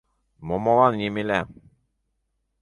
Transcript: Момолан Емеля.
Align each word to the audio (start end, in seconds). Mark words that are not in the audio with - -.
Момолан 0.47 0.93
Емеля. 1.07 1.41